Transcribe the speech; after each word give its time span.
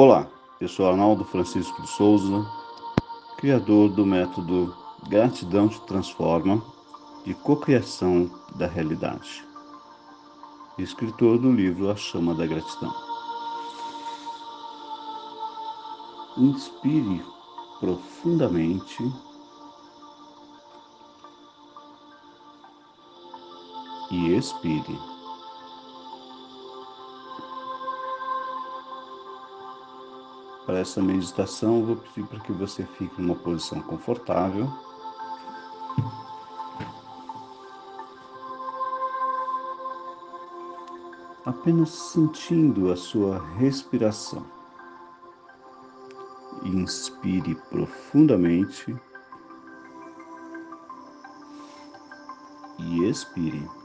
Olá, 0.00 0.28
eu 0.60 0.68
sou 0.68 0.88
Arnaldo 0.88 1.24
Francisco 1.24 1.82
de 1.82 1.88
Souza, 1.88 2.46
criador 3.36 3.88
do 3.88 4.06
método 4.06 4.72
Gratidão 5.08 5.68
te 5.68 5.80
Transforma 5.80 6.62
de 7.24 7.34
cocriação 7.34 8.30
da 8.54 8.68
realidade, 8.68 9.44
escritor 10.78 11.36
do 11.36 11.50
livro 11.50 11.90
A 11.90 11.96
Chama 11.96 12.32
da 12.32 12.46
Gratidão. 12.46 12.94
Inspire 16.36 17.20
profundamente 17.80 19.02
e 24.12 24.36
expire. 24.36 25.17
Para 30.68 30.80
essa 30.80 31.00
meditação, 31.00 31.82
vou 31.82 31.96
pedir 31.96 32.26
para 32.26 32.40
que 32.40 32.52
você 32.52 32.84
fique 32.84 33.22
numa 33.22 33.34
posição 33.34 33.80
confortável. 33.80 34.68
Apenas 41.46 41.88
sentindo 41.88 42.92
a 42.92 42.96
sua 42.98 43.42
respiração. 43.54 44.44
Inspire 46.62 47.54
profundamente 47.70 48.94
e 52.78 53.08
expire. 53.08 53.77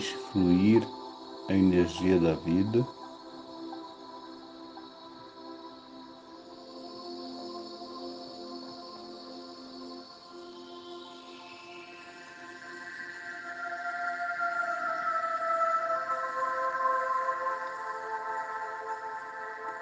Deixe 0.00 0.16
fluir 0.32 0.82
a 1.50 1.52
energia 1.52 2.18
da 2.18 2.32
vida. 2.32 2.86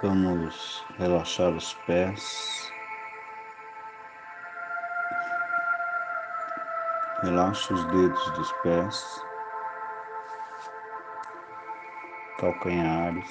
Vamos 0.02 0.84
relaxar 0.98 1.52
os 1.52 1.74
pés. 1.86 2.72
Relaxe 7.22 7.72
os 7.72 7.84
dedos 7.84 8.30
dos 8.32 8.52
pés. 8.64 9.27
Calcanhares. 12.38 13.28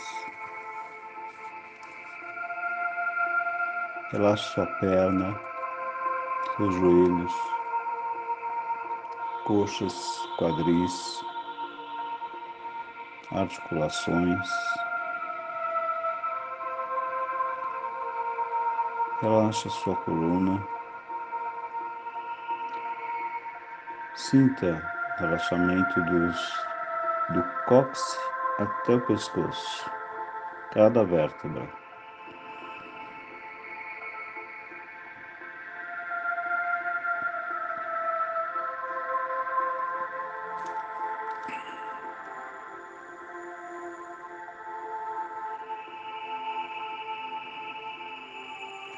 Relaxe 4.11 4.43
sua 4.53 4.65
perna, 4.79 5.39
seus 6.55 6.75
joelhos, 6.75 7.33
coxas, 9.45 10.19
quadris, 10.37 11.25
articulações. 13.31 14.49
Relaxe 19.21 19.69
sua 19.69 19.95
coluna. 19.97 20.61
Sinta 24.15 24.81
relaxamento 25.17 26.01
dos, 26.01 26.65
do 27.29 27.43
cóccix 27.67 28.36
até 28.57 28.95
o 28.95 29.01
pescoço, 29.01 29.89
cada 30.71 31.03
vértebra. 31.03 31.69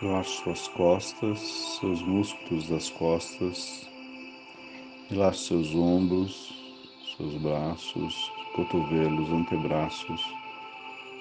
Relaxe 0.02 0.42
suas 0.44 0.68
costas, 0.70 1.40
seus 1.82 2.02
músculos 2.04 2.70
das 2.70 2.90
costas, 2.92 3.90
relaxe 5.10 5.48
seus 5.48 5.76
ombros, 5.76 6.54
seus 7.18 7.36
braços, 7.36 8.39
cotovelos, 8.54 9.32
antebraços, 9.32 10.22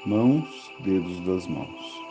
mãos, 0.06 0.72
dedos 0.80 1.20
das 1.20 1.46
mãos. 1.46 2.08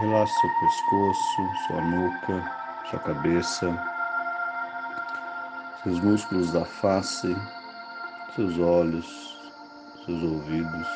Relaxe 0.00 0.32
seu 0.40 0.50
pescoço, 0.60 1.66
sua 1.66 1.80
nuca, 1.82 2.52
sua 2.88 2.98
cabeça 3.00 3.97
seus 5.88 6.00
músculos 6.00 6.52
da 6.52 6.66
face, 6.66 7.34
seus 8.36 8.58
olhos, 8.58 9.38
seus 10.04 10.22
ouvidos, 10.22 10.86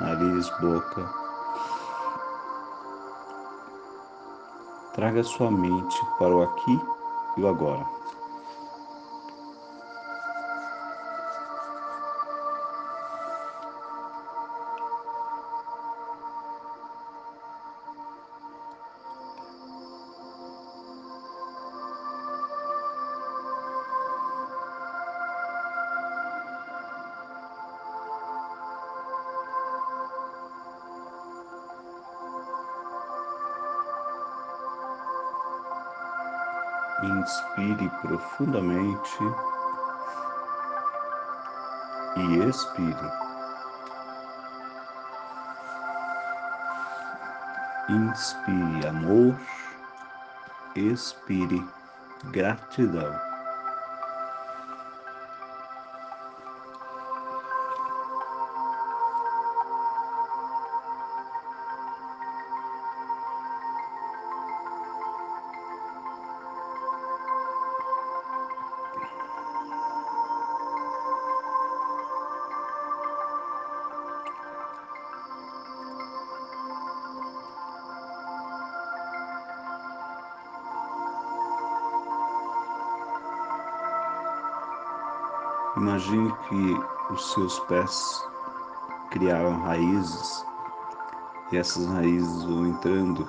nariz, 0.00 0.50
boca. 0.60 1.08
Traga 4.94 5.22
sua 5.22 5.52
mente 5.52 5.96
para 6.18 6.34
o 6.34 6.42
aqui 6.42 6.80
e 7.36 7.42
o 7.42 7.48
agora. 7.48 7.86
Profundamente 38.12 39.18
e 42.16 42.48
expire. 42.48 43.12
Inspire 47.88 48.86
amor, 48.86 49.34
expire 50.76 51.66
gratidão. 52.24 53.31
Imagine 85.76 86.30
que 86.48 87.12
os 87.14 87.32
seus 87.32 87.58
pés 87.60 88.22
criaram 89.10 89.58
raízes 89.62 90.44
e 91.50 91.56
essas 91.56 91.86
raízes 91.86 92.42
vão 92.44 92.66
entrando 92.66 93.26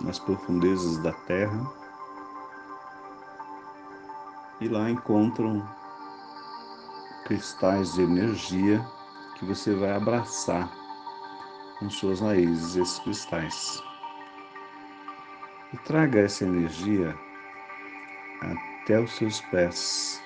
nas 0.00 0.20
profundezas 0.20 0.98
da 0.98 1.12
terra 1.12 1.60
e 4.60 4.68
lá 4.68 4.88
encontram 4.88 5.68
cristais 7.24 7.94
de 7.94 8.02
energia 8.02 8.86
que 9.36 9.44
você 9.44 9.74
vai 9.74 9.90
abraçar 9.90 10.70
com 11.80 11.90
suas 11.90 12.20
raízes, 12.20 12.76
esses 12.76 12.98
cristais. 13.00 13.82
E 15.72 15.76
traga 15.78 16.20
essa 16.20 16.44
energia 16.44 17.18
até 18.40 19.00
os 19.00 19.10
seus 19.16 19.40
pés 19.40 20.22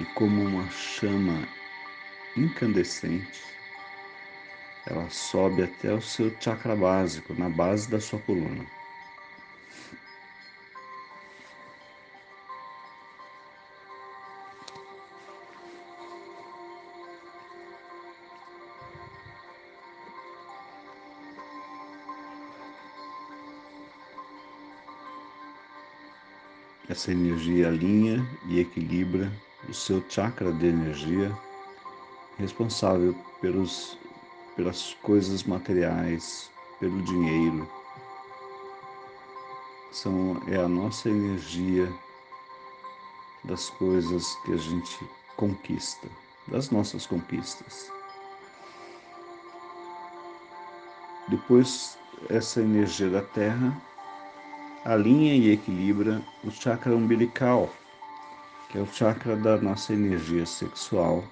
e 0.00 0.04
como 0.04 0.42
uma 0.42 0.68
chama 0.70 1.48
incandescente, 2.36 3.42
ela 4.86 5.08
sobe 5.10 5.62
até 5.62 5.92
o 5.92 6.00
seu 6.00 6.32
chakra 6.40 6.76
básico, 6.76 7.34
na 7.34 7.48
base 7.48 7.90
da 7.90 8.00
sua 8.00 8.20
coluna. 8.20 8.66
Essa 26.88 27.10
energia 27.10 27.66
alinha 27.68 28.24
e 28.48 28.60
equilibra 28.60 29.32
o 29.68 29.74
seu 29.74 30.02
chakra 30.08 30.52
de 30.52 30.66
energia, 30.66 31.36
responsável 32.38 33.14
pelos, 33.40 33.98
pelas 34.54 34.94
coisas 35.02 35.42
materiais, 35.44 36.50
pelo 36.78 37.02
dinheiro. 37.02 37.68
São, 39.92 40.42
é 40.48 40.56
a 40.56 40.68
nossa 40.68 41.08
energia 41.08 41.92
das 43.44 43.70
coisas 43.70 44.34
que 44.44 44.52
a 44.52 44.56
gente 44.56 45.08
conquista, 45.36 46.08
das 46.48 46.70
nossas 46.70 47.06
conquistas. 47.06 47.90
Depois, 51.28 51.98
essa 52.28 52.60
energia 52.60 53.10
da 53.10 53.22
Terra 53.22 53.76
alinha 54.84 55.34
e 55.34 55.50
equilibra 55.50 56.22
o 56.44 56.50
chakra 56.50 56.94
umbilical, 56.94 57.68
que 58.68 58.78
é 58.78 58.80
o 58.80 58.86
chakra 58.86 59.36
da 59.36 59.56
nossa 59.58 59.92
energia 59.92 60.44
sexual, 60.44 61.24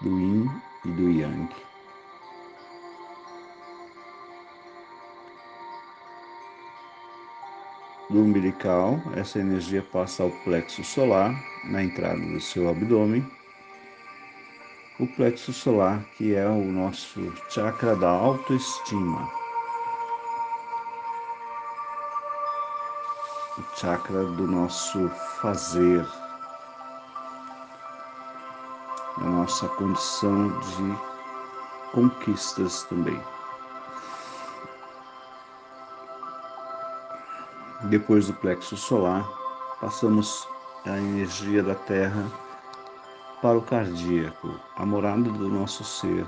do 0.00 0.08
yin 0.18 0.50
e 0.84 0.88
do 0.88 1.10
yang. 1.10 1.48
Do 8.08 8.20
umbilical, 8.20 9.00
essa 9.16 9.40
energia 9.40 9.82
passa 9.82 10.22
ao 10.22 10.30
plexo 10.44 10.84
solar, 10.84 11.34
na 11.64 11.82
entrada 11.82 12.20
do 12.20 12.40
seu 12.40 12.68
abdômen. 12.68 13.26
O 15.00 15.06
plexo 15.08 15.52
solar, 15.52 16.04
que 16.16 16.34
é 16.34 16.46
o 16.46 16.64
nosso 16.64 17.32
chakra 17.50 17.96
da 17.96 18.08
autoestima. 18.08 19.28
Chakra 23.76 24.24
do 24.24 24.46
nosso 24.46 25.10
fazer, 25.40 26.06
a 29.18 29.24
nossa 29.24 29.68
condição 29.68 30.48
de 30.60 30.98
conquistas 31.92 32.84
também. 32.84 33.20
Depois 37.90 38.28
do 38.28 38.34
plexo 38.34 38.78
solar, 38.78 39.28
passamos 39.78 40.48
a 40.86 40.96
energia 40.96 41.62
da 41.62 41.74
Terra 41.74 42.24
para 43.42 43.58
o 43.58 43.62
cardíaco, 43.62 44.58
a 44.76 44.86
morada 44.86 45.30
do 45.30 45.50
nosso 45.50 45.84
ser, 45.84 46.26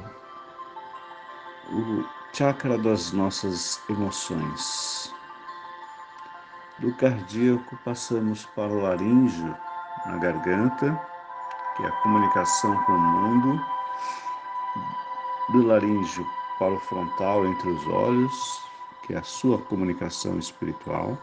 o 1.70 2.04
chakra 2.34 2.76
das 2.76 3.12
nossas 3.12 3.80
emoções. 3.88 5.17
Do 6.80 6.94
cardíaco 6.94 7.76
passamos 7.84 8.46
para 8.54 8.72
o 8.72 8.82
laríngeo, 8.82 9.56
na 10.06 10.16
garganta, 10.19 10.96
que 11.76 11.82
é 11.82 11.86
a 11.86 12.02
comunicação 12.02 12.72
com 12.84 12.92
o 12.92 13.00
mundo. 13.00 13.60
Do 15.50 15.66
laríngeo 15.66 16.25
para 16.56 16.72
o 16.72 16.78
frontal, 16.78 17.44
entre 17.46 17.69
os 17.69 17.86
olhos, 17.88 18.62
que 19.04 19.14
é 19.14 19.19
a 19.19 19.25
sua 19.25 19.58
comunicação 19.58 20.38
espiritual. 20.38 21.19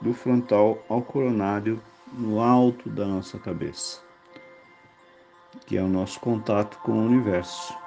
Do 0.00 0.14
frontal 0.14 0.78
ao 0.88 1.02
coronário, 1.02 1.82
no 2.14 2.40
alto 2.40 2.88
da 2.88 3.04
nossa 3.04 3.38
cabeça, 3.38 4.00
que 5.66 5.76
é 5.76 5.82
o 5.82 5.88
nosso 5.88 6.18
contato 6.18 6.78
com 6.78 6.92
o 6.92 7.04
universo. 7.04 7.81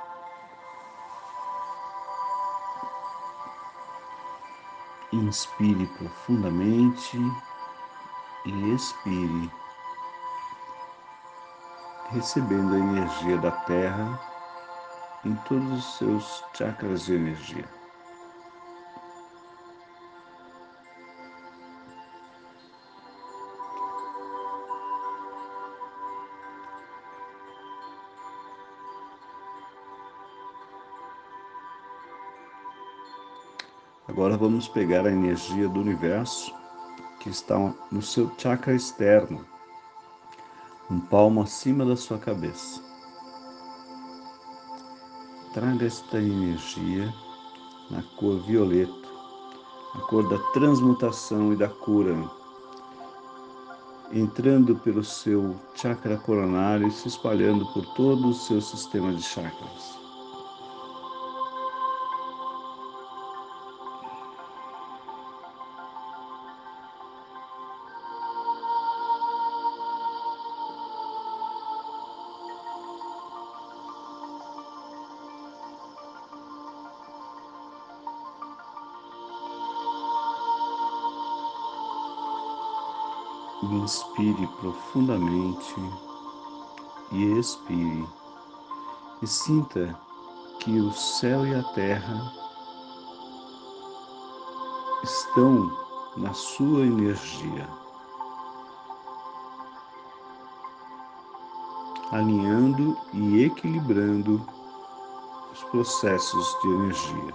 Inspire 5.16 5.88
profundamente 5.98 7.18
e 8.46 8.74
expire, 8.74 9.50
recebendo 12.12 12.76
a 12.76 12.80
energia 12.80 13.38
da 13.38 13.52
Terra 13.52 14.20
em 15.24 15.34
todos 15.48 15.72
os 15.72 15.98
seus 15.98 16.44
chakras 16.54 17.06
de 17.06 17.14
energia. 17.14 17.75
Agora 34.16 34.38
vamos 34.38 34.70
pegar 34.70 35.06
a 35.06 35.12
energia 35.12 35.68
do 35.68 35.82
universo 35.82 36.56
que 37.20 37.30
está 37.30 37.76
no 37.92 38.02
seu 38.02 38.32
chakra 38.38 38.74
externo, 38.74 39.46
um 40.90 41.02
palmo 41.02 41.42
acima 41.42 41.86
da 41.86 41.98
sua 41.98 42.18
cabeça. 42.18 42.82
Traga 45.54 45.86
esta 45.86 46.18
energia 46.18 47.14
na 47.92 48.02
cor 48.18 48.40
violeta, 48.44 49.10
a 49.96 50.00
cor 50.08 50.30
da 50.30 50.38
transmutação 50.54 51.52
e 51.52 51.58
da 51.58 51.68
cura, 51.68 52.16
entrando 54.14 54.78
pelo 54.78 55.04
seu 55.04 55.60
chakra 55.76 56.16
coronário 56.16 56.88
e 56.88 56.92
se 56.92 57.10
espalhando 57.10 57.66
por 57.74 57.86
todo 57.96 58.30
o 58.30 58.34
seu 58.34 58.62
sistema 58.62 59.14
de 59.14 59.22
chakras. 59.22 60.05
Inspire 83.72 84.48
profundamente 84.60 85.76
e 87.12 87.40
expire. 87.40 88.08
E 89.22 89.28
sinta 89.28 90.00
que 90.60 90.80
o 90.80 90.92
céu 90.92 91.46
e 91.46 91.56
a 91.56 91.64
terra 91.74 92.32
estão 95.04 95.72
na 96.18 96.34
sua 96.34 96.86
energia, 96.86 97.68
alinhando 102.12 102.98
e 103.14 103.44
equilibrando 103.44 104.46
os 105.52 105.64
processos 105.66 106.58
de 106.62 106.68
energia. 106.70 107.34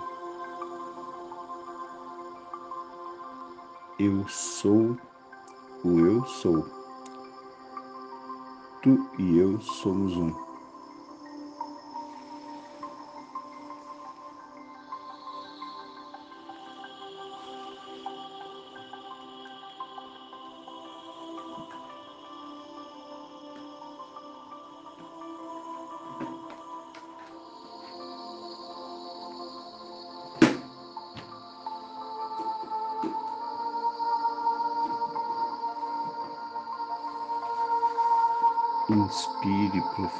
Eu 3.99 4.26
sou 4.28 4.96
o 5.84 5.99
eu 5.99 6.25
sou. 6.26 6.66
Tu 8.82 9.08
e 9.18 9.38
eu 9.38 9.60
somos 9.60 10.16
um. 10.16 10.50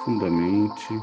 Profundamente. 0.00 1.00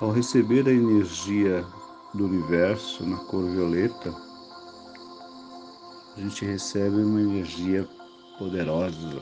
Ao 0.00 0.10
receber 0.10 0.66
a 0.68 0.72
energia 0.72 1.66
do 2.14 2.24
universo 2.24 3.04
na 3.04 3.16
cor 3.24 3.44
violeta, 3.44 4.14
a 6.16 6.20
gente 6.20 6.44
recebe 6.44 6.96
uma 6.96 7.20
energia 7.20 7.86
poderosa 8.38 9.20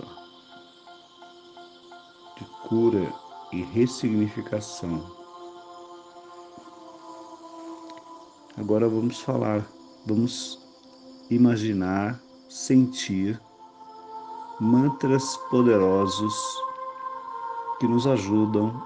de 2.36 2.44
cura 2.68 3.12
e 3.52 3.62
ressignificação. 3.62 5.15
Agora 8.58 8.88
vamos 8.88 9.20
falar, 9.20 9.66
vamos 10.06 10.58
imaginar, 11.28 12.18
sentir 12.48 13.38
mantras 14.58 15.36
poderosos 15.50 16.34
que 17.78 17.86
nos 17.86 18.06
ajudam 18.06 18.82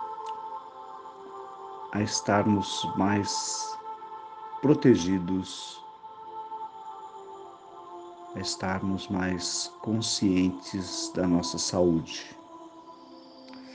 a 1.93 2.03
estarmos 2.03 2.85
mais 2.97 3.79
protegidos, 4.61 5.81
a 8.35 8.41
estarmos 8.41 9.07
mais 9.07 9.73
conscientes 9.83 11.13
da 11.15 11.29
nossa 11.29 11.59
saúde 11.59 12.37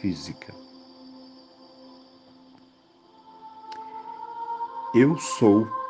física. 0.01 0.53
Eu 4.93 5.17
sou 5.17 5.84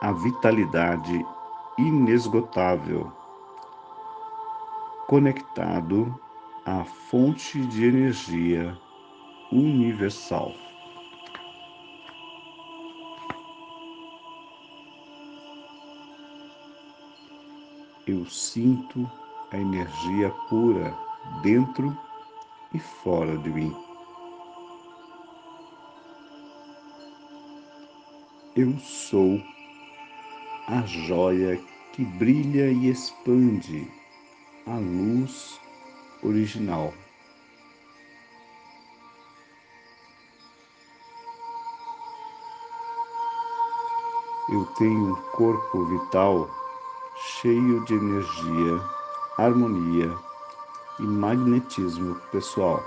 a 0.00 0.12
vitalidade 0.12 1.24
inesgotável, 1.78 3.12
conectado 5.06 6.18
à 6.64 6.84
fonte 6.84 7.60
de 7.66 7.86
energia 7.86 8.76
universal. 9.50 10.52
eu 18.08 18.24
sinto 18.24 19.10
a 19.52 19.58
energia 19.58 20.30
pura 20.48 20.96
dentro 21.42 21.96
e 22.72 22.78
fora 22.78 23.36
de 23.38 23.50
mim. 23.50 23.76
Eu 28.56 28.76
sou 28.78 29.40
a 30.68 30.82
joia 30.82 31.58
que 31.92 32.04
brilha 32.04 32.70
e 32.70 32.90
expande 32.90 33.90
a 34.66 34.76
luz 34.76 35.58
original. 36.22 36.92
Eu 44.50 44.66
tenho 44.76 45.12
um 45.12 45.14
corpo 45.32 45.84
vital 45.86 46.50
cheio 47.40 47.82
de 47.86 47.94
energia, 47.94 48.80
harmonia 49.38 50.14
e 50.98 51.02
magnetismo 51.02 52.14
pessoal. 52.30 52.82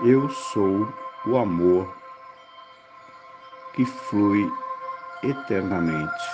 Eu 0.00 0.30
sou 0.30 0.88
o 1.26 1.36
amor 1.36 1.92
que 3.74 3.84
flui 3.84 4.48
eternamente. 5.24 6.24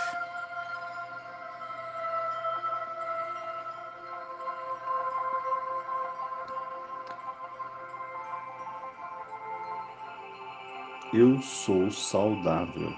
Eu 11.14 11.40
sou 11.40 11.90
saudável. 11.90 12.92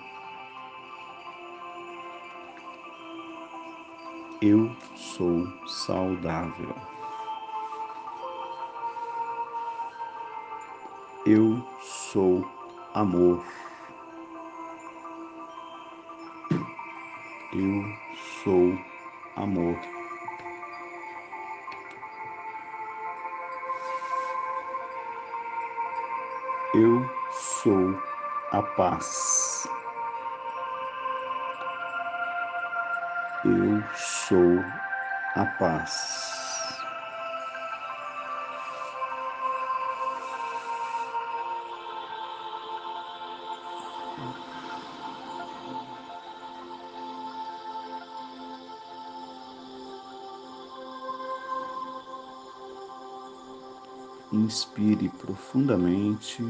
Eu 4.43 4.75
sou 4.97 5.47
saudável. 5.69 6.96
Eu 11.29 11.61
sou 11.83 12.49
amor. 12.95 13.45
Eu 17.53 17.85
sou 18.45 18.79
amor. 19.35 19.77
Eu 26.73 27.11
sou 27.33 28.01
a 28.53 28.63
paz. 28.63 29.67
Eu 33.45 33.83
sou 33.97 34.65
a 35.35 35.45
paz. 35.59 36.26
Inspire 54.37 55.09
profundamente. 55.09 56.45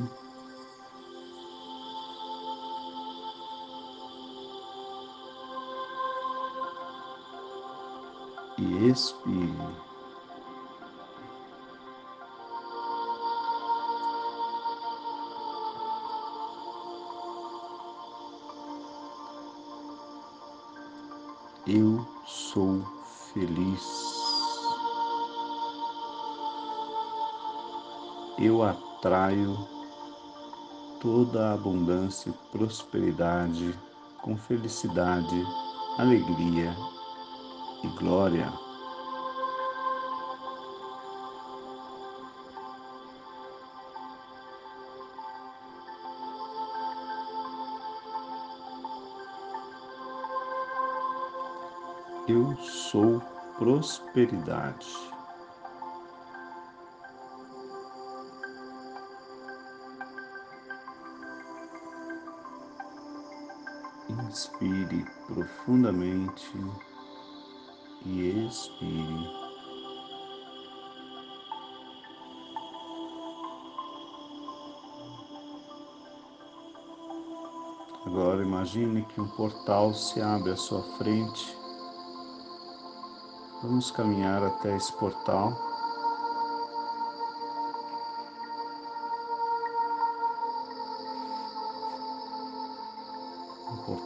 e 8.58 8.88
expire. 8.88 9.52
Eu 21.66 22.06
sou 22.24 22.82
feliz. 23.34 24.15
Eu 28.38 28.62
atraio 28.62 29.56
toda 31.00 31.48
a 31.48 31.54
abundância 31.54 32.28
e 32.28 32.52
prosperidade 32.52 33.74
com 34.20 34.36
felicidade, 34.36 35.42
alegria 35.96 36.76
e 37.82 37.88
glória. 37.98 38.52
Eu 52.28 52.54
sou 52.58 53.22
prosperidade. 53.56 55.15
Inspire 64.36 65.02
profundamente 65.28 66.52
e 68.04 68.44
expire. 68.44 69.30
Agora 78.04 78.42
imagine 78.42 79.06
que 79.06 79.22
um 79.22 79.26
portal 79.28 79.94
se 79.94 80.20
abre 80.20 80.50
à 80.50 80.56
sua 80.56 80.82
frente. 80.98 81.56
Vamos 83.62 83.90
caminhar 83.90 84.44
até 84.44 84.76
esse 84.76 84.92
portal. 84.98 85.56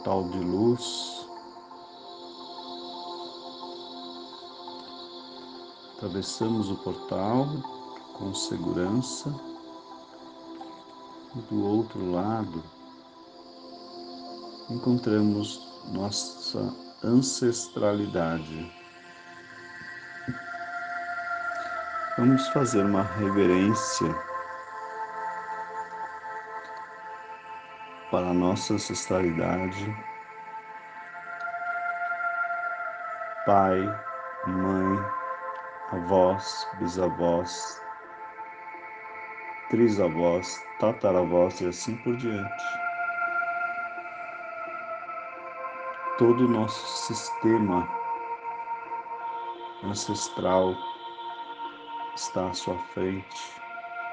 Portal 0.01 0.23
de 0.29 0.39
luz. 0.39 1.29
Atravessamos 5.95 6.71
o 6.71 6.75
portal 6.77 7.47
com 8.17 8.33
segurança. 8.33 9.31
E 11.35 11.39
do 11.53 11.65
outro 11.65 12.11
lado, 12.11 12.63
encontramos 14.69 15.65
nossa 15.93 16.75
ancestralidade. 17.03 18.71
Vamos 22.17 22.45
fazer 22.49 22.85
uma 22.85 23.03
reverência 23.03 24.30
para 28.11 28.27
a 28.27 28.33
nossa 28.33 28.73
ancestralidade. 28.73 29.95
Pai, 33.45 33.79
mãe, 34.45 34.99
avós, 35.93 36.67
bisavós, 36.77 37.81
trisavós, 39.69 40.61
tataravós 40.79 41.61
e 41.61 41.67
assim 41.67 41.95
por 42.03 42.15
diante. 42.17 42.63
Todo 46.17 46.45
o 46.45 46.49
nosso 46.49 47.07
sistema 47.07 47.87
ancestral 49.83 50.75
está 52.15 52.49
à 52.49 52.53
sua 52.53 52.77
frente, 52.93 53.61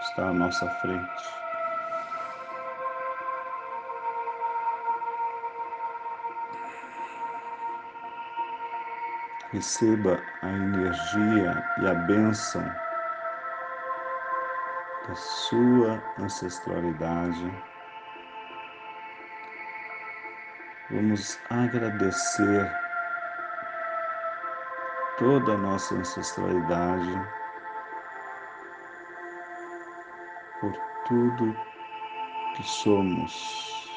está 0.00 0.28
à 0.28 0.32
nossa 0.32 0.66
frente. 0.80 1.47
Receba 9.50 10.22
a 10.42 10.48
energia 10.50 11.64
e 11.80 11.86
a 11.86 11.94
bênção 11.94 12.62
da 15.08 15.14
sua 15.14 16.02
ancestralidade. 16.20 17.50
Vamos 20.90 21.40
agradecer 21.48 22.70
toda 25.18 25.54
a 25.54 25.56
nossa 25.56 25.94
ancestralidade 25.94 27.12
por 30.60 30.72
tudo 31.06 31.56
que 32.54 32.62
somos. 32.64 33.88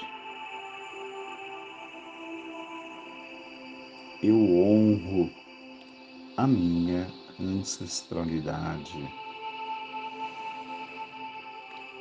Eu 4.24 4.36
honro 4.36 5.40
a 6.38 6.47
minha 6.47 7.07
ancestralidade. 7.39 9.13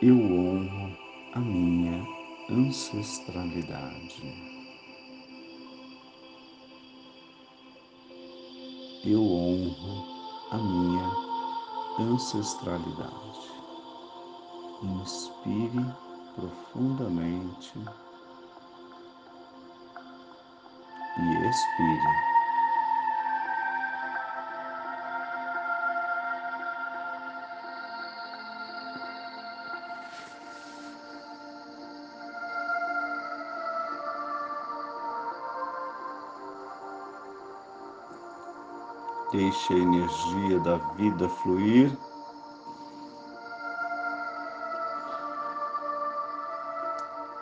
Eu 0.00 0.16
honro 0.16 0.96
a 1.34 1.40
minha 1.40 2.06
ancestralidade. 2.48 4.22
Eu 9.04 9.20
honro 9.20 10.04
a 10.52 10.58
minha 10.58 11.10
ancestralidade. 11.98 13.50
Inspire 14.82 15.84
profundamente 16.36 17.78
e 21.18 21.48
expire. 21.48 22.29
Deixe 39.40 39.72
a 39.72 39.78
energia 39.78 40.60
da 40.60 40.76
vida 40.96 41.26
fluir. 41.26 41.98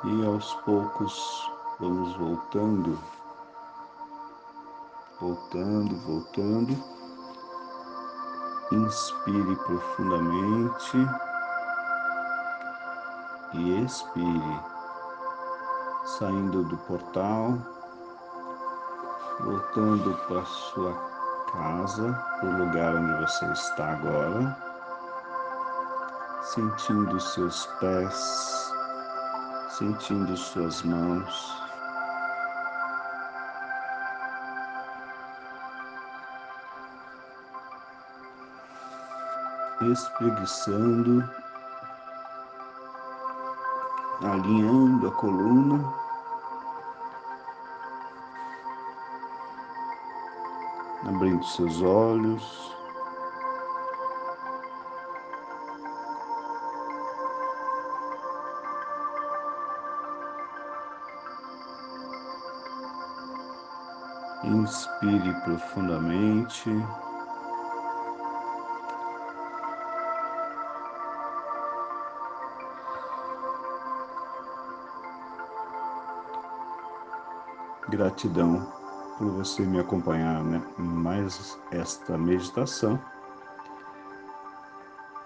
E 0.04 0.26
aos 0.26 0.54
poucos 0.64 1.50
vamos 1.80 2.16
voltando, 2.16 2.96
voltando, 5.20 5.96
voltando. 6.06 6.72
Inspire 8.70 9.56
profundamente 9.56 10.96
e 13.54 13.82
expire, 13.82 14.60
saindo 16.04 16.62
do 16.62 16.76
portal, 16.76 17.58
voltando 19.40 20.16
para 20.28 20.44
sua 20.44 21.07
casa, 21.52 22.16
o 22.42 22.46
lugar 22.46 22.94
onde 22.94 23.12
você 23.20 23.46
está 23.52 23.92
agora, 23.92 24.56
sentindo 26.42 27.18
seus 27.20 27.66
pés, 27.80 28.72
sentindo 29.70 30.36
suas 30.36 30.82
mãos. 30.82 31.62
Espreguiçando, 39.80 41.28
alinhando 44.22 45.06
a 45.06 45.12
coluna 45.12 46.07
abrindo 51.06 51.44
seus 51.44 51.82
olhos. 51.82 52.76
Inspire 64.44 65.34
profundamente. 65.44 66.70
Gratidão 77.88 78.77
por 79.18 79.30
você 79.32 79.62
me 79.62 79.80
acompanhar 79.80 80.44
né, 80.44 80.62
mais 80.78 81.58
esta 81.72 82.16
meditação. 82.16 83.02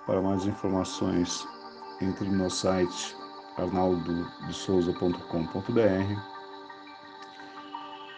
Para 0.06 0.22
mais 0.22 0.46
informações, 0.46 1.46
entre 2.00 2.28
no 2.28 2.50
site 2.50 3.14
arnaldodesouza.com.br 3.58 6.32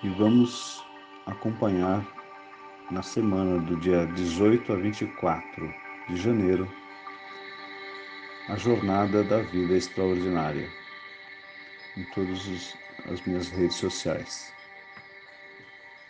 e 0.03 0.09
vamos 0.11 0.87
acompanhar 1.27 2.07
na 2.91 3.03
semana 3.03 3.61
do 3.61 3.77
dia 3.77 4.07
18 4.07 4.73
a 4.73 4.77
24 4.77 5.75
de 6.09 6.17
janeiro 6.17 6.67
a 8.49 8.57
jornada 8.57 9.23
da 9.25 9.43
vida 9.43 9.75
extraordinária 9.75 10.71
em 11.97 12.05
todas 12.15 12.77
as 13.11 13.21
minhas 13.27 13.49
redes 13.49 13.77
sociais. 13.77 14.55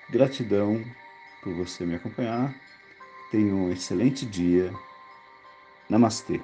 Gratidão 0.09 0.85
por 1.43 1.55
você 1.55 1.85
me 1.85 1.95
acompanhar. 1.95 2.55
Tenha 3.31 3.55
um 3.55 3.71
excelente 3.71 4.27
dia. 4.27 4.73
Namastê. 5.89 6.41